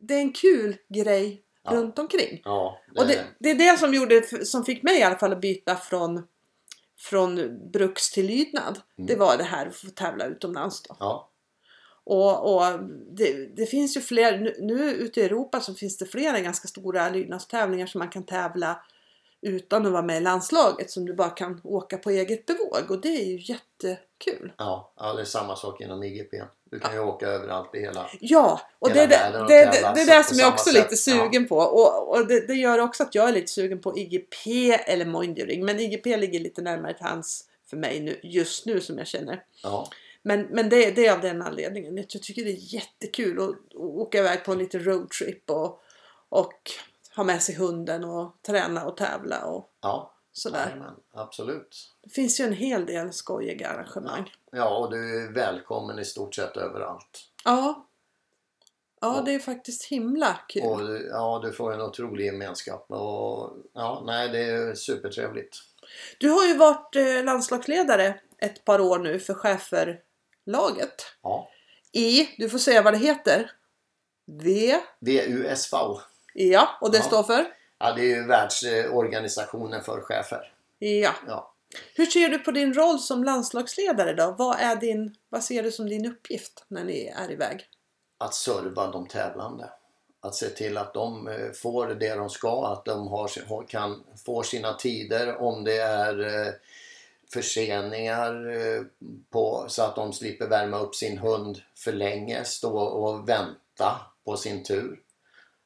[0.00, 1.70] det är en kul grej Ja.
[1.74, 2.40] runt omkring.
[2.44, 5.32] Ja, det, Och det, det är det som gjorde, som fick mig i alla fall
[5.32, 6.26] att byta från
[6.98, 8.80] från bruks till lydnad.
[8.98, 9.06] Mm.
[9.06, 10.96] Det var det här att få tävla utomlands då.
[11.00, 11.28] ja,
[12.08, 16.06] Och, och det, det finns ju fler, nu, nu ute i Europa så finns det
[16.06, 18.82] flera ganska stora lydnadstävlingar som man kan tävla
[19.40, 22.90] utan att vara med i landslaget som du bara kan åka på eget bevåg.
[22.90, 24.52] Och det är ju jättekul.
[24.58, 26.34] ja, ja, det är samma sak inom IGP.
[26.70, 28.10] Du kan ju åka överallt i hela...
[28.20, 30.70] Ja, och det, Hela världen det, och det, det, det är det som jag också
[30.70, 31.56] är lite sugen på.
[31.56, 34.46] Och, och det, det gör också att jag är lite sugen på IGP
[34.86, 38.98] eller Moindering men IGP ligger lite närmare till hands för mig nu, just nu som
[38.98, 39.42] jag känner.
[39.62, 39.88] Ja,
[40.28, 41.96] Men, men det, det är av den anledningen.
[41.96, 45.82] Jag tycker det är jättekul att, att åka iväg på en liten roadtrip och,
[46.28, 46.70] och
[47.16, 50.66] ha med sig hunden och träna och tävla och ja, sådär.
[50.66, 51.94] jajamän, absolut.
[52.02, 54.32] Det finns ju en hel del skojiga arrangemang.
[54.52, 57.20] Ja, och du är välkommen i stort sett överallt.
[57.44, 57.86] Ja.
[59.00, 60.62] Ja, Och- det är faktiskt himla kul.
[60.62, 62.90] Och ja, du får en otrolig gemenskap.
[62.90, 65.56] Och, ja, nej, det är supertrevligt.
[66.18, 69.34] Du har ju varit eh, landslagsledare ett par år nu för
[70.52, 71.02] schäferlaget.
[71.22, 71.48] Ja.
[71.92, 73.50] I, du får säga vad det heter.
[74.26, 74.74] V.
[75.00, 75.76] VUSV.
[76.34, 77.04] Ja, och det Ja.
[77.04, 77.46] står för?
[77.78, 80.52] Ja, det är ju världsorganisationen för chefer.
[80.78, 81.12] Ja.
[81.26, 81.54] Ja.
[81.94, 84.34] Hur ser du på din roll som landslagsledare då?
[84.38, 87.66] Vad, är din, vad ser du som din uppgift när ni är iväg?
[88.18, 89.70] Att serva de tävlande.
[90.20, 93.64] Att se till att de eh, får det de ska, att de har, sin- har-
[93.68, 96.52] kan få sina tider om det är eh,
[97.32, 98.82] förseningar eh,
[99.30, 104.36] på, så att de slipper värma upp sin hund för länge, stå och vänta på
[104.36, 105.00] sin tur.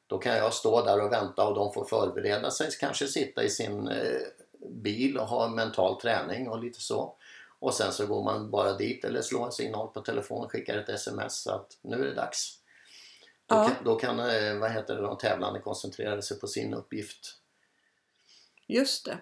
[0.07, 3.49] Då kan jag stå där och vänta och de får förbereda sig, kanske sitta i
[3.49, 4.19] sin eh,
[4.69, 7.15] bil och ha mental träning och lite så.
[7.59, 10.89] Och sen så går man bara dit eller slår en signal på telefon, skickar ett
[10.89, 12.59] sms att nu är det dags.
[13.45, 13.67] Då Ja.
[13.67, 17.35] kan, då kan eh, vad heter det, de tävlande koncentrera sig på sin uppgift.
[18.67, 19.17] Just det.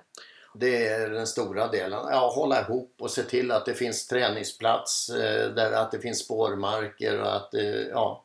[0.53, 1.99] Det är den stora delen.
[2.11, 6.19] Ja, hålla ihop och se till att det finns träningsplats, eh, där, att det finns
[6.19, 8.23] spårmarker och att eh, ja,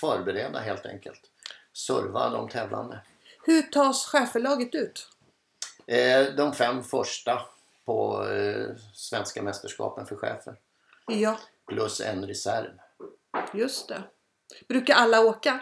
[0.00, 1.20] förbereda helt enkelt.
[1.72, 3.00] Serva de tävlande.
[3.42, 5.08] Hur tas schäferlaget ut?
[5.86, 7.42] Eh, De fem första
[7.84, 8.26] på
[8.94, 10.56] svenska mästerskapen för chefer.
[11.06, 12.70] Ja, Plus en reserv.
[13.54, 14.02] just det.
[14.68, 15.60] Brukar alla åka?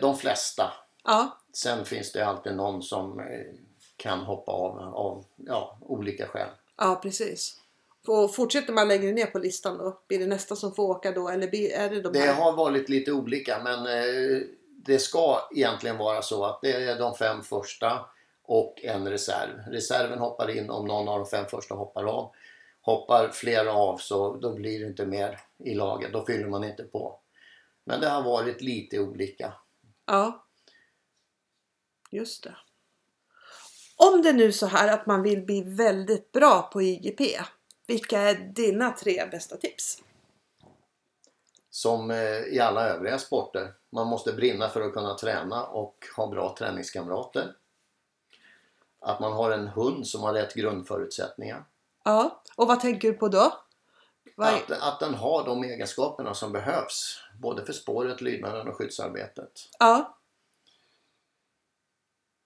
[0.00, 0.72] De flesta.
[1.04, 3.20] Ja, Sen finns det alltid någon som
[4.00, 6.48] kan hoppa av av ja, olika skäl.
[6.76, 7.56] ja precis.
[8.06, 10.00] Och fortsätter man längre ner på listan då?
[10.08, 11.28] Blir det nästa som får åka då?
[11.28, 16.22] Eller är det de Det har varit lite olika men eh, det ska egentligen vara
[16.22, 18.04] så att det är de fem första
[18.42, 19.72] och en reserv.
[19.72, 22.32] Reserven hoppar in om någon av de fem första hoppar av.
[22.80, 26.82] Hoppar flera av så då blir det inte mer i laget, då fyller man inte
[26.82, 27.20] på.
[27.84, 29.52] Men det har varit lite olika.
[30.06, 30.46] Ja.
[32.10, 32.54] Just det.
[34.02, 37.20] Om det nu är så här att man vill bli väldigt bra på IGP.
[37.86, 39.98] Vilka är dina tre bästa tips?
[41.70, 43.74] Som eh, i alla övriga sporter.
[43.92, 47.56] Man måste brinna för att kunna träna och ha bra träningskamrater.
[49.00, 51.64] Att man har en hund som har rätt grundförutsättningar.
[52.04, 53.52] Ja, och vad tänker du på då?
[54.36, 54.48] Vad...
[54.48, 57.20] Att, att den har de egenskaperna som behövs.
[57.42, 59.52] Både för spåret, lydnaden och skyddsarbetet.
[59.78, 60.18] Ja.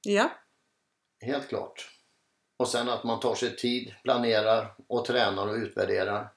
[0.03, 0.31] Ja.
[1.25, 1.91] Helt klart.
[2.57, 6.33] Och sen att man tar sig tid, planerar och tränar och utvärderar.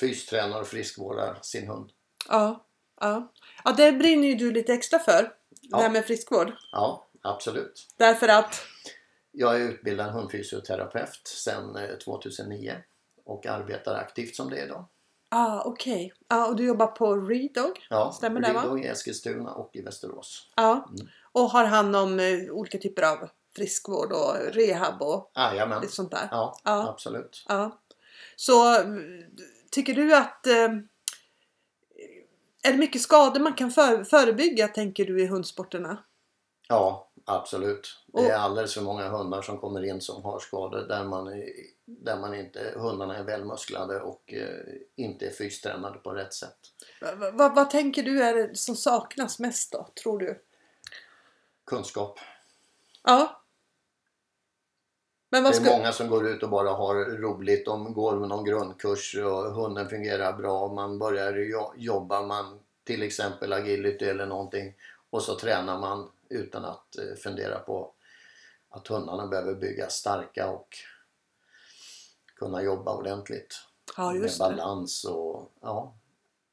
[0.00, 1.90] Fystränar och friskvårdar sin hund.
[2.28, 2.66] Ja.
[3.00, 3.32] Ja.
[3.64, 5.32] ja, det brinner ju du lite extra för.
[5.62, 6.52] Det här med friskvård.
[6.72, 7.86] Ja, absolut.
[7.96, 8.62] Därför att?
[9.32, 12.74] Jag är utbildad hundfysioterapeut sedan 2009
[13.24, 14.88] och arbetar aktivt som det är idag.
[15.28, 15.94] Ah, Okej.
[15.94, 16.10] Okay.
[16.28, 17.86] Ah, och du jobbar på Redog?
[17.90, 18.62] Ja, Stämmer det, va?
[18.62, 20.50] Redog i Eskilstuna och i Västerås.
[20.56, 20.88] Ja.
[20.94, 21.08] Mm.
[21.36, 25.80] Och har hand om eh, olika typer av friskvård och rehab och Jajamän.
[25.80, 26.28] lite sånt där?
[26.30, 26.88] Ja, Ja.
[26.88, 27.44] absolut.
[27.48, 27.80] Ja.
[28.36, 28.84] Så eh,
[29.70, 30.68] tycker du att eh,
[32.62, 36.04] är det mycket skador man kan för, förebygga tänker du i hundsporterna?
[36.68, 37.88] Ja, absolut.
[38.12, 41.48] Det är alldeles för många hundar som kommer in som har skador där man, är-
[41.84, 46.56] där man inte, hundarna är välmusklade och eh, inte är fystränade på rätt sätt.
[47.00, 50.42] Va- va- vad tänker du är det som saknas mest då, tror du?
[51.66, 52.18] Kunskap.
[53.02, 53.42] Ja.
[55.30, 57.64] Men vad Det är många som går ut och bara har roligt.
[57.64, 60.72] De går med någon grundkurs och hunden fungerar bra.
[60.72, 64.74] Man börjar jo- jobba, man till exempel agility eller någonting.
[65.10, 67.92] Och så tränar man utan att eh, fundera på
[68.68, 70.68] att hundarna behöver byggas starka och
[72.36, 73.54] kunna jobba ordentligt.
[73.96, 74.44] Ja, med just det.
[74.44, 75.94] balans och ja.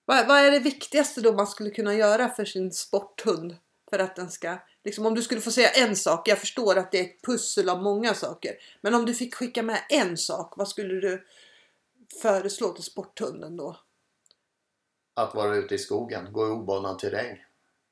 [0.05, 3.57] Vad, vad är det viktigaste då man skulle kunna göra för sin sporthund?
[3.89, 6.91] För att den ska, liksom om du skulle få säga en sak, jag förstår att
[6.91, 8.55] det är ett pussel av många saker.
[8.81, 11.27] Men om du fick skicka med en sak, vad skulle du
[12.21, 13.77] föreslå till sporthunden då?
[15.15, 17.45] Att vara ute i skogen, gå i obanad terräng.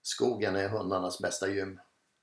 [0.03, 1.79] Skogen är hundarnas bästa gym.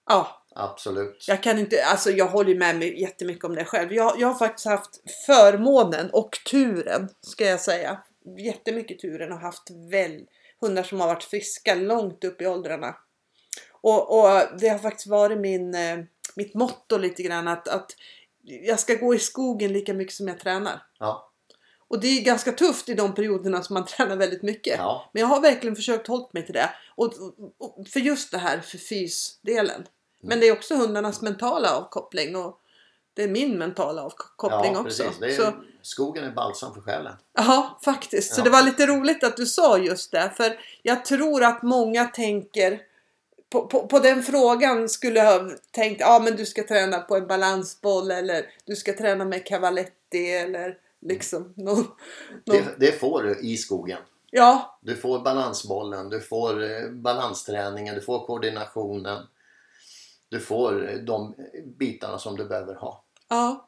[0.07, 1.25] Ja, Absolut.
[1.29, 3.93] jag kan inte, alltså jag håller med mig jättemycket om det själv.
[3.93, 8.03] Jag, jag har faktiskt haft förmånen och turen, ska jag säga.
[8.39, 10.27] Jättemycket turen och haft väl
[10.61, 12.97] hundar som har varit friska långt upp i åldrarna.
[13.81, 15.99] Och, och det har faktiskt varit min, eh,
[16.37, 17.91] mitt motto lite grann att, att
[18.43, 20.83] jag ska gå i skogen lika mycket som jag tränar.
[20.99, 21.31] Ja,
[21.89, 24.79] Och det är ganska tufft i de perioderna som man tränar väldigt mycket.
[24.79, 26.71] ja, Men jag har verkligen försökt hålla mig till det.
[26.95, 27.13] Och,
[27.59, 29.87] och för just det här för fysdelen.
[30.21, 32.61] Men det är också hundarnas mentala avkoppling och
[33.15, 35.03] det är min mentala avkoppling ja också.
[35.03, 37.15] är, Så, Skogen är balsam för själen.
[37.33, 38.35] ja, faktiskt.
[38.35, 40.33] Så det var lite roligt att du sa just det.
[40.37, 42.81] För jag tror att många tänker
[43.51, 47.17] på, på, på den frågan skulle jag ha tänkt ja men du ska träna på
[47.17, 51.87] en balansboll eller du ska träna med cavaletti eller liksom någon, någon,
[52.47, 53.99] Det, det får du i skogen.
[54.31, 59.27] Ja, Du får balansbollen, du får eh, balansträningen, du får koordinationen.
[60.29, 61.35] Du får eh, de
[61.79, 63.05] bitarna som du behöver ha.
[63.29, 63.65] ja.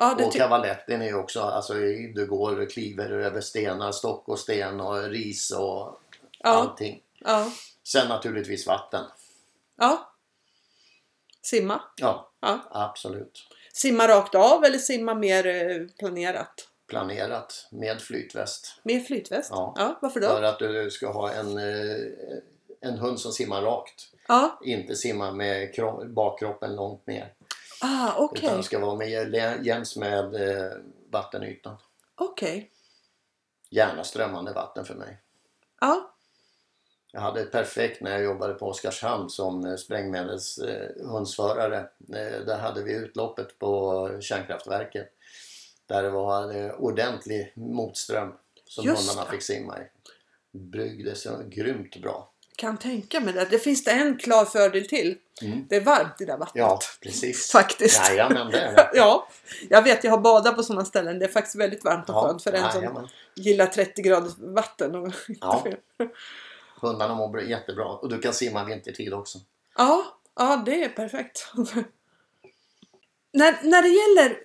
[0.00, 1.74] Ja, det Och kavaletten är ju också, alltså
[2.14, 6.00] du går och kliver över stenar, stock och sten och ris och
[6.40, 6.48] Ja.
[6.50, 7.00] allting.
[7.20, 7.52] ja,
[7.92, 9.04] Sen naturligtvis vatten.
[9.76, 10.12] ja.
[11.42, 11.82] Simma.
[11.96, 12.60] Ja, Ja.
[12.70, 13.48] absolut.
[13.72, 16.68] Simma rakt av eller simma mer eh, planerat?
[16.86, 18.80] Planerat med flytväst.
[18.82, 19.50] Med flytväst?
[19.50, 19.98] Ja.
[20.02, 20.28] varför då?
[20.28, 22.38] För att du ska ha en, eh,
[22.80, 24.12] en hund som simmar rakt.
[24.28, 27.34] Ja, Inte simma med kro- bakkroppen långt ner.
[27.80, 28.44] ah, okej.
[28.44, 29.34] Utan ska vara med,
[29.66, 30.72] jäms med eh,
[31.10, 31.76] vattenytan.
[32.14, 32.70] Okej.
[33.70, 35.22] Gärna strömmande vatten för mig.
[35.80, 36.14] Ja,
[37.12, 41.76] Jag hade ett perfekt när jag jobbade på Oskarshamn som eh, sprängmedelshundsförare.
[42.14, 45.08] Eh, där hade vi utloppet på kärnkraftverket.
[45.86, 48.32] Där det var eh, ordentlig motström
[48.64, 49.82] som Just hundarna fick simma i.
[50.58, 52.30] Bryggde så grymt bra.
[52.56, 53.44] kan tänka mig det.
[53.50, 55.16] Det finns det en klar fördel till.
[55.42, 55.66] Mm.
[55.68, 56.60] Det är varmt i det där vattnet.
[56.60, 57.50] Ja, precis.
[57.50, 58.08] Faktiskt.
[58.08, 58.90] Jajamän, det är det.
[58.94, 59.28] Ja,
[59.70, 60.04] jag vet.
[60.04, 61.18] Jag har badat på sådana ställen.
[61.18, 64.94] Det är faktiskt väldigt varmt och Ja, skönt för en som gillar 30 graders vatten.
[64.94, 65.66] Och Ja.
[66.80, 69.38] Hundarna mår jättebra och du kan simma vintertid också.
[69.76, 71.52] Ja, ja det är perfekt.
[73.32, 74.38] när, när det gäller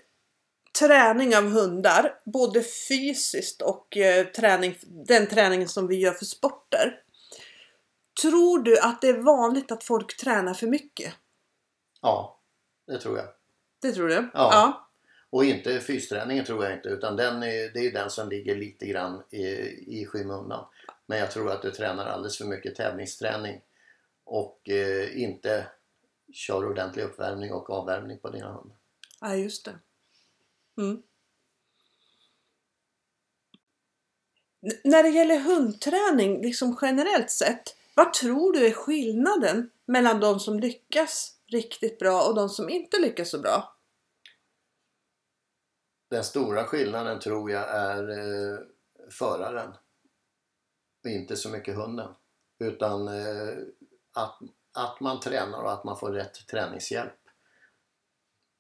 [0.80, 4.76] träning av hundar, både fysiskt och eh, träning,
[5.08, 7.00] den träningen som vi gör för sporter.
[8.22, 11.13] Tror du att det är vanligt att folk tränar för mycket?
[12.02, 12.39] Ja,
[12.88, 13.28] det tror jag.
[13.82, 14.30] Det tror du?
[14.34, 14.89] Ja.
[15.30, 18.86] Och inte fysträningen tror jag inte utan den är, det är den som ligger lite
[18.86, 19.46] grann i,
[20.02, 20.65] i skymundan.
[21.13, 23.62] Men jag tror att du tränar alldeles för mycket tävlingsträning
[24.23, 25.67] och eh, inte
[26.32, 28.78] kör ordentlig uppvärmning och avvärmning på dina hundar.
[29.21, 29.80] ja just det.
[30.78, 31.04] Mm.
[34.62, 40.39] N- när det gäller hundträning, liksom generellt sett, vad tror du är skillnaden mellan de
[40.39, 43.78] som lyckas riktigt bra och de som inte lyckas så bra?
[46.10, 48.60] Den stora skillnaden tror jag är eh,
[49.10, 49.73] föraren.
[51.04, 52.10] Och inte så mycket hunden.
[52.60, 53.54] Utan eh,
[54.13, 54.39] att,
[54.74, 57.13] att man tränar och att man får rätt träningshjälp.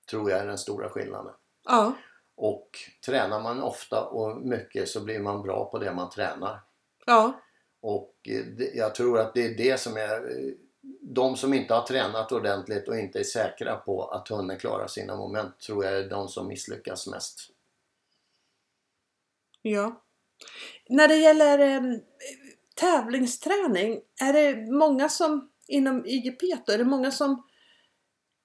[0.09, 1.33] Tror jag är den stora skillnaden.
[1.63, 1.93] Ja,
[2.35, 2.69] Och
[3.05, 6.59] tränar man ofta och mycket så blir man bra på det man tränar.
[7.05, 7.41] ja,
[7.81, 10.15] Och eh, jag tror att det är det som är...
[10.15, 10.53] eh,
[11.01, 15.15] De som inte har tränat ordentligt och inte är säkra på att hunden klarar sina
[15.15, 17.39] moment tror jag är de som misslyckas mest.
[19.61, 20.02] ja.
[20.89, 21.81] När det gäller eh,
[22.75, 27.47] tävlingsträning, är det många som inom IGP då, är det många som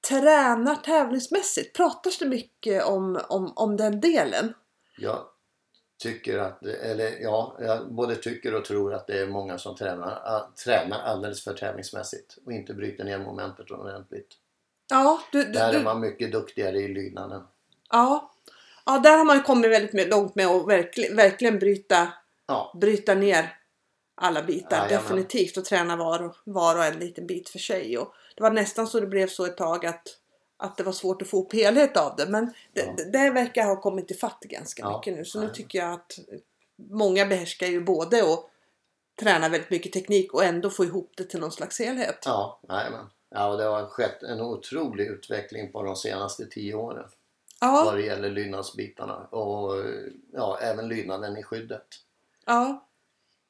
[0.08, 1.76] tränar tävlingsmässigt?
[1.76, 4.54] Pratas det mycket om, om, om den delen?
[4.98, 5.18] Jag
[6.02, 10.20] tycker att, eller ja, jag både tycker och tror att det är många som tränar,
[10.24, 14.28] a- tränar alldeles för tävlingsmässigt och inte bryter ner momentet ordentligt.
[14.90, 17.42] Ja, du, du, Där är man mycket duktigare i lydnaden.
[17.90, 18.30] ja.
[18.86, 22.08] ja, där har man kommit väldigt långt med att verkligen, verkligen bryta,
[22.48, 23.54] Ja, bryta ner
[24.14, 24.76] alla bitar.
[24.76, 25.02] Jajamän.
[25.02, 27.98] Definitivt och träna var och, var och en liten bit för sig.
[27.98, 30.02] Och det var nästan så det blev så ett tag att,
[30.56, 32.26] att det var svårt att få upp helhet av det.
[32.26, 33.04] Men det, Ja.
[33.12, 35.24] det, verkar ha kommit till fatt ganska Ja, mycket nu.
[35.24, 36.18] Så nu tycker jag att
[36.90, 38.50] många behärskar ju både och
[39.20, 42.22] träna väldigt mycket teknik och ändå få ihop det till någon slags helhet.
[42.24, 43.06] ja, jajamän.
[43.30, 47.08] Ja, och det har skett en otrolig utveckling på de senaste tio åren.
[47.60, 49.74] Ja, vad det gäller lydnadsbitarna och
[50.32, 51.86] ja, även lydnaden i skyddet.
[52.48, 52.88] Ja,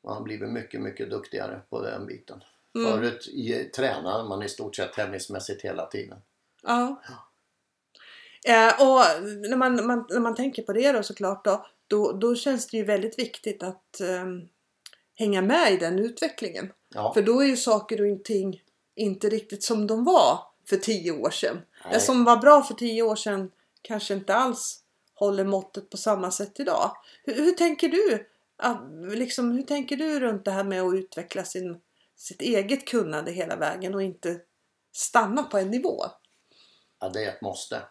[0.04, 2.42] Man har blivit mycket, mycket duktigare på den biten.
[2.74, 2.92] Mm.
[2.92, 6.18] Förut i, tränade man i stort sett tävlingsmässigt hela tiden.
[6.62, 7.02] ja.
[8.46, 12.34] Eh, och när man, man, när man tänker på det då såklart då, då, då
[12.34, 14.48] känns det ju väldigt viktigt att ehm,
[15.14, 16.72] hänga med i den utvecklingen.
[16.94, 18.62] Ja, För då är ju saker och ting
[18.94, 21.60] inte riktigt som de var för tio år sedan.
[21.84, 21.94] Nej.
[21.94, 23.50] Det som var bra för tio år sedan
[23.82, 24.82] kanske inte alls
[25.14, 26.92] håller måttet på samma sätt idag.
[27.24, 28.26] Hur, hur tänker du?
[29.16, 31.80] Liksom, hur tänker du runt det här med att utveckla sin,
[32.16, 34.40] sitt eget kunnande hela vägen och inte
[34.92, 36.04] stanna på en nivå?
[37.00, 37.82] ja, det är ett måste.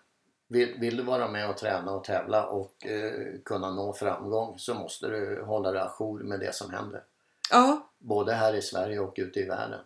[0.48, 3.12] Vill, vill du vara med och träna och tävla och eh,
[3.46, 7.04] kunna nå framgång så måste du hålla dig ajour med det som händer.
[7.52, 9.80] Ja, Både här i Sverige och ute i världen.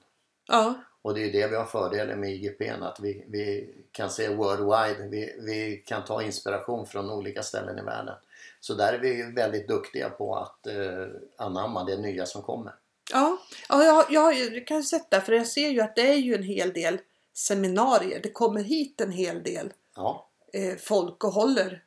[0.47, 4.35] ja, Och det är det vi har fördelen med IGP, att vi, vi kan se
[4.35, 5.07] worldwide.
[5.09, 8.15] Vi, vi kan ta inspiration från olika ställen i världen.
[8.63, 12.73] Så där är vi väldigt duktiga på att eh, anamma det nya som kommer.
[13.11, 13.37] ja.
[13.69, 16.43] ja jag, jag, jag kan sätta för jag ser ju att det är ju en
[16.43, 16.99] hel del
[17.33, 18.19] seminarier.
[18.23, 21.83] Det kommer hit en hel del Ja, eh, folk och håller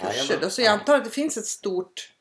[0.00, 0.14] kurser.
[0.18, 0.38] Jajamän.
[0.42, 0.50] Då.
[0.50, 2.12] Så jag antar att det finns ett stort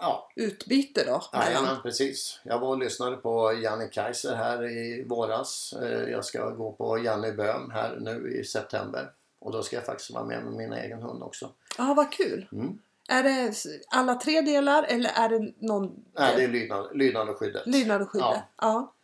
[0.00, 0.30] ja.
[0.36, 1.22] utbyte då.
[1.32, 2.40] Jajamän, precis.
[2.42, 5.74] Jag var och lyssnade på Janne Kaiser här i våras.
[5.82, 9.12] Eh, Jag ska gå på Janne Böhm här nu i september.
[9.38, 11.50] Och då ska jag faktiskt vara med med min egen hund också.
[11.78, 12.48] Ja, vad kul.
[12.52, 12.78] Mm.
[13.08, 13.54] Är det
[13.88, 17.66] alla tre delar eller är det någon Nej, det är lydnad, lydnad och skyddet.
[17.66, 18.28] lydnad och skyddet?
[18.30, 18.42] Ja.
[18.56, 18.94] Ja.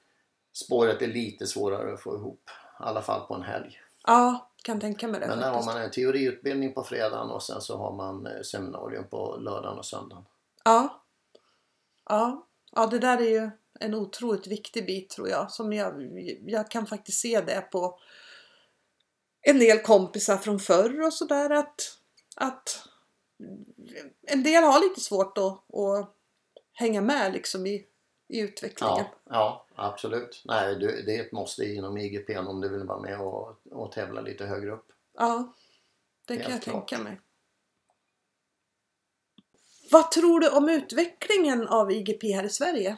[0.53, 2.43] Spåret är lite svårare att få ihop.
[2.49, 3.81] I alla fall på en helg.
[4.07, 7.61] ja, kan tänka mig det Men där har man en teoriutbildning på fredagen och sen
[7.61, 10.25] så har man eh, seminarium på lördagen och söndagen.
[10.65, 11.03] Ja.
[12.09, 12.47] ja.
[12.73, 15.51] Ja, det där är ju en otroligt viktig bit tror jag.
[15.51, 15.95] Som jag,
[16.47, 17.99] jag kan faktiskt se det på
[19.43, 21.99] en del kompisar från förr och sådär att,
[22.37, 22.89] att
[24.23, 26.17] en del har lite svårt att, att
[26.73, 27.87] hänga med liksom i,
[28.29, 28.97] i utvecklingen.
[28.97, 30.43] Ja, ja absolut.
[30.45, 34.21] Nej, det är ett måste inom IGP om du vill vara med och, och tävla
[34.21, 34.93] lite högre upp.
[35.15, 35.55] Ja,
[36.27, 36.89] det kan Helt jag klart.
[36.89, 37.21] tänka mig.
[39.91, 42.97] Vad tror du om utvecklingen av IGP här i Sverige?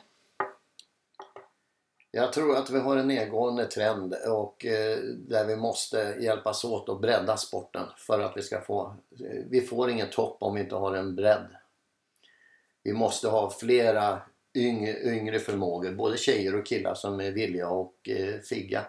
[2.14, 6.88] Jag tror att vi har en nedgående trend och eh, där vi måste hjälpas åt
[6.88, 8.96] att bredda sporten för att vi ska få...
[9.20, 11.46] eh, Vi får ingen topp om vi inte har en bredd.
[12.82, 14.22] Vi måste ha flera
[14.54, 18.84] yngre, yngre förmågor, både tjejer och killar som är villiga och eh, figga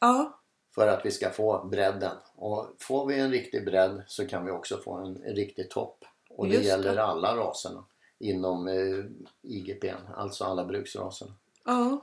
[0.00, 0.40] Ja,
[0.74, 2.16] för att vi ska få bredden.
[2.36, 6.04] Och får vi en riktig bredd så kan vi också få en, en riktig topp.
[6.30, 6.68] Och det Just det.
[6.70, 7.84] gäller alla raserna
[8.18, 9.04] inom eh,
[9.42, 9.84] IGP,
[10.16, 11.32] alltså alla bruksraserna.
[11.64, 12.00] ja.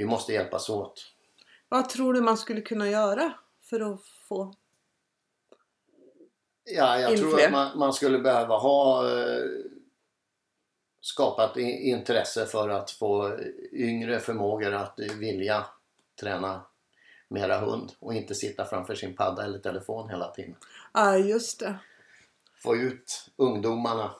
[0.00, 1.12] Vi måste hjälpas åt.
[1.68, 3.32] Vad tror du man skulle kunna göra
[3.62, 4.54] för att få...
[6.64, 7.46] Ja, jag In tror fler.
[7.46, 9.44] att man, man skulle behöva ha eh,
[11.00, 13.38] skapat intresse för att få
[13.72, 15.66] yngre förmågor att vilja
[16.20, 16.62] träna
[17.28, 20.56] mera hund och inte sitta framför sin padda eller telefon hela tiden.
[20.92, 21.78] Ja, just det.
[22.62, 24.14] Få ut ungdomarna.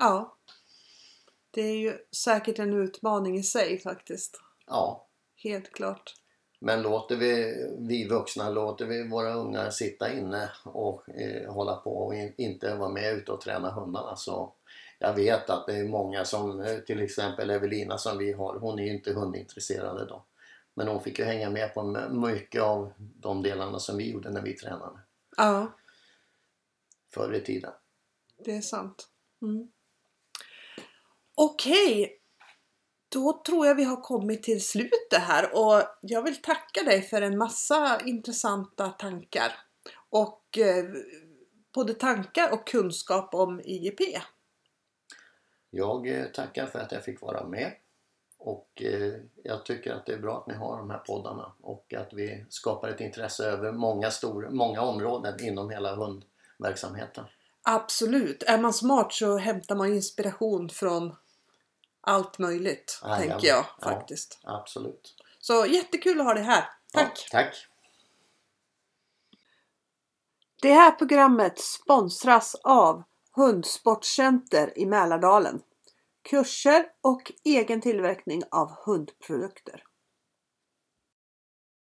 [0.00, 0.36] Ja.
[1.50, 4.40] Det är ju säkert en utmaning i sig faktiskt.
[4.66, 5.02] Ja,
[5.36, 6.14] Helt klart.
[6.58, 11.96] Men låter vi, vi vuxna, låter vi våra ungar sitta inne och eh, hålla på
[11.96, 14.52] och in, inte vara med ute och träna hundarna så
[14.98, 18.78] jag vet att det är många som, eh, till exempel Evelina som vi har, hon
[18.78, 20.22] är ju inte hundintresserad idag.
[20.74, 24.42] Men hon fick ju hänga med på mycket av de delarna som vi gjorde när
[24.42, 24.98] vi tränade
[25.36, 25.72] Ja,
[27.10, 27.72] förr i tiden.
[28.44, 29.08] det är sant.
[29.42, 29.68] Mm.
[31.34, 32.20] Okej,
[33.08, 37.22] då tror jag vi har kommit till slutet här och jag vill tacka dig för
[37.22, 39.52] en massa intressanta tankar.
[40.10, 40.84] Och eh,
[41.74, 44.00] både tankar och kunskap om IGP.
[45.70, 47.72] Jag eh, tackar för att jag fick vara med
[48.38, 51.94] och eh, jag tycker att det är bra att ni har de här poddarna och
[51.94, 57.24] att vi skapar ett intresse över många, stor, många områden inom hela hundverksamheten.
[57.62, 61.16] Absolut, är man smart så hämtar man inspiration från
[62.06, 63.28] allt möjligt, Jajamän.
[63.28, 63.90] tänker jag Ja.
[63.90, 64.40] faktiskt.
[64.42, 65.14] Absolut.
[65.38, 66.68] Så jättekul att ha dig här.
[66.92, 67.28] Tack!
[67.32, 67.66] Ja, tack!
[70.62, 73.02] Det här programmet sponsras av
[73.36, 75.60] Hundsportcenter i Mälardalen.
[76.22, 79.82] Kurser och egen tillverkning av hundprodukter.